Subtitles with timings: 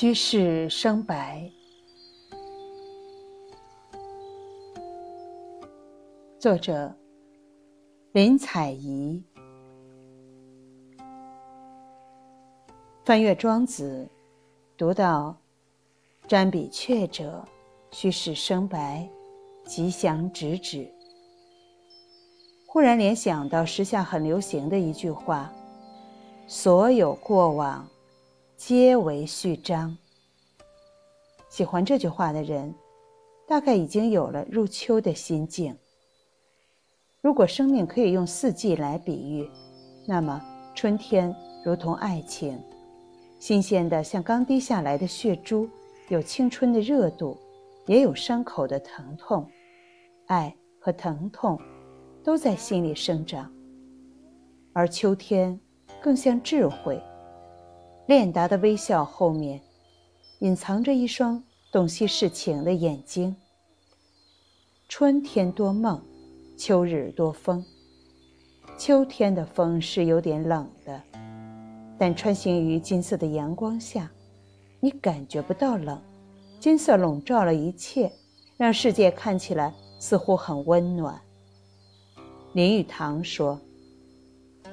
[0.00, 1.50] 虚室生白，
[6.38, 6.94] 作者
[8.12, 9.20] 林采宜。
[13.04, 14.08] 翻阅《庄子》，
[14.78, 15.36] 读到
[16.28, 17.44] “瞻彼阙者，
[17.90, 19.10] 虚室生白，
[19.64, 20.88] 吉祥直指”，
[22.68, 25.52] 忽然联想到时下很流行的一句话
[26.46, 27.84] ：“所有过往。”
[28.58, 29.96] 皆为序章。
[31.48, 32.74] 喜欢这句话的人，
[33.46, 35.78] 大概已经有了入秋的心境。
[37.22, 39.48] 如果生命可以用四季来比喻，
[40.08, 40.42] 那么
[40.74, 41.32] 春天
[41.64, 42.60] 如同爱情，
[43.38, 45.70] 新鲜的像刚滴下来的血珠，
[46.08, 47.38] 有青春的热度，
[47.86, 49.48] 也有伤口的疼痛。
[50.26, 51.56] 爱和疼痛
[52.24, 53.50] 都在心里生长，
[54.72, 55.58] 而秋天
[56.02, 57.00] 更像智慧。
[58.08, 59.60] 练达的微笑后面，
[60.38, 63.36] 隐藏着一双洞悉世情的眼睛。
[64.88, 66.02] 春天多梦，
[66.56, 67.62] 秋日多风。
[68.78, 71.02] 秋天的风是有点冷的，
[71.98, 74.10] 但穿行于金色的阳光下，
[74.80, 76.00] 你感觉不到冷。
[76.58, 78.10] 金色笼罩了一切，
[78.56, 81.20] 让世界看起来似乎很温暖。
[82.54, 83.60] 林语堂说：“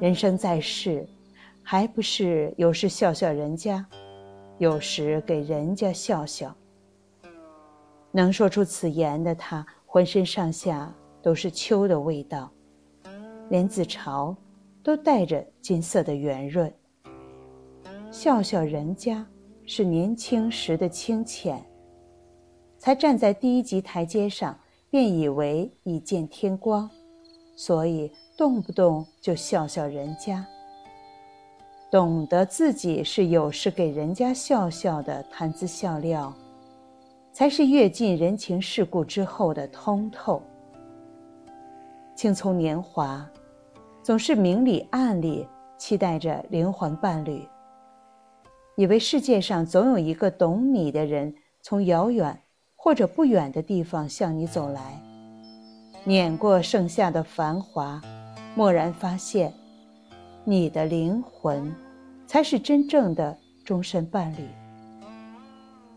[0.00, 1.06] 人生在世。”
[1.70, 3.86] 还不是有时笑笑人家，
[4.56, 6.56] 有时给人家笑笑。
[8.10, 12.50] 能说出此言的他，浑身上下都是秋的味道，
[13.50, 14.34] 连自嘲
[14.82, 16.72] 都带着金色的圆润。
[18.10, 19.26] 笑笑人家
[19.66, 21.62] 是年轻时的清浅，
[22.78, 26.88] 才站在第一级台阶上，便以为已见天光，
[27.54, 30.42] 所以动不动就笑笑人家。
[31.90, 36.30] 懂得自己是有事给人家笑笑的谈资笑料，
[37.32, 40.42] 才是阅尽人情世故之后的通透。
[42.14, 43.26] 青葱年华，
[44.02, 47.42] 总是明里暗里期待着灵魂伴侣，
[48.76, 52.38] 以为世界上总有一个懂你的人，从遥远
[52.76, 55.00] 或者不远的地方向你走来，
[56.04, 57.98] 碾过盛夏的繁华，
[58.56, 59.50] 蓦然发现。
[60.50, 61.70] 你的灵魂，
[62.26, 64.48] 才是真正的终身伴侣。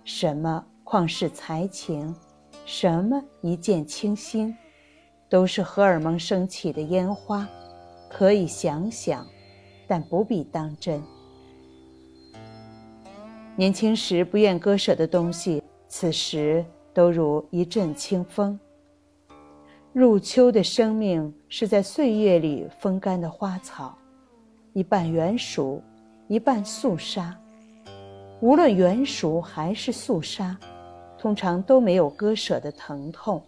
[0.03, 2.13] 什么旷世才情，
[2.66, 4.53] 什么一见倾心，
[5.29, 7.47] 都是荷尔蒙升起的烟花，
[8.09, 9.25] 可以想想，
[9.88, 11.01] 但不必当真。
[13.56, 18.59] 年轻时不愿割舍的东西，此时都如一阵清风。
[19.94, 23.97] 入秋的生命，是在岁月里风干的花草。
[24.74, 25.82] 一半圆熟，
[26.30, 27.38] 一半肃杀。
[28.40, 30.58] 无论圆熟还是肃杀，
[31.18, 33.44] 通常都没有割舍的疼痛。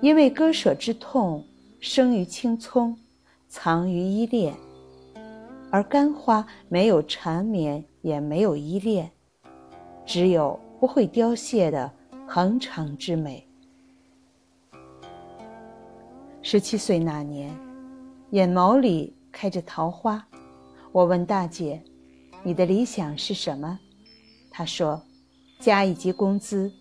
[0.00, 1.44] 因为割舍之痛
[1.78, 2.96] 生于青葱，
[3.48, 4.52] 藏于依恋；
[5.70, 9.08] 而干花没有缠绵，也没有依恋，
[10.04, 11.88] 只有不会凋谢的
[12.26, 13.46] 恒长之美。
[16.42, 17.56] 十七岁那年，
[18.30, 19.14] 眼眸里。
[19.32, 20.26] 开着桃花，
[20.92, 21.82] 我问大姐
[22.42, 23.78] ：“你的理想是什么？”
[24.50, 25.02] 她说
[25.60, 26.72] ：“加一级工资。”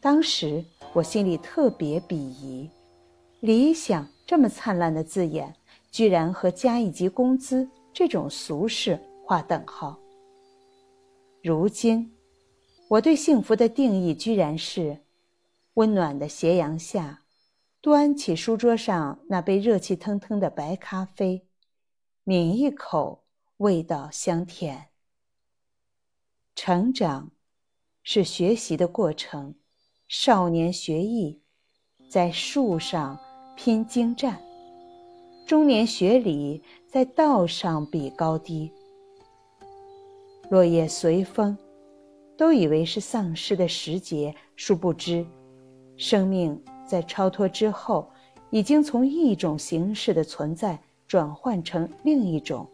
[0.00, 2.68] 当时我心里特别鄙夷，
[3.40, 5.54] 理想这么灿烂的字眼，
[5.90, 9.96] 居然和加一级工资这种俗事划等号。
[11.42, 12.12] 如今，
[12.88, 14.98] 我对幸福的定义居然是：
[15.74, 17.22] 温暖的斜阳下，
[17.80, 21.46] 端起书桌上那杯热气腾腾的白咖啡。
[22.24, 23.24] 抿一口，
[23.56, 24.90] 味道香甜。
[26.54, 27.32] 成长
[28.04, 29.56] 是学习的过程，
[30.06, 31.42] 少年学艺，
[32.08, 33.18] 在树上
[33.56, 34.36] 拼精湛；
[35.48, 38.70] 中年学礼，在道上比高低。
[40.48, 41.58] 落叶随风，
[42.38, 45.26] 都以为是丧失的时节，殊不知，
[45.96, 48.08] 生命在超脱之后，
[48.50, 50.80] 已经从一种形式的存在。
[51.12, 52.66] 转换成另一种，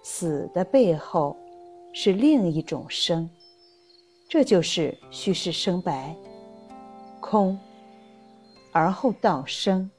[0.00, 1.36] 死的背后
[1.92, 3.28] 是另一种生，
[4.28, 6.14] 这就是虚实生白，
[7.20, 7.58] 空。
[8.70, 9.90] 而后道生。